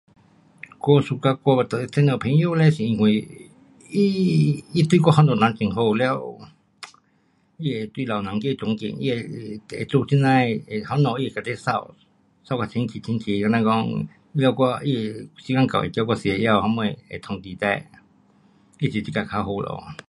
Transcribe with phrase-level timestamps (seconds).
[0.83, 3.21] 我 suka 交这，这样朋友嘞是因为
[3.93, 3.97] 他，
[4.73, 6.05] 他对我家里人很好，了，
[7.63, 10.27] 他会对老人家尊敬，他会做这呐
[10.69, 11.93] 的什么他会跟你扫，
[12.45, 13.71] 扫到清洁清洁，好像讲，
[14.39, 14.87] 了我他会
[15.43, 17.57] 时间到会叫我吃药什么，会通知你，
[18.79, 19.93] 那是很呀较好咯。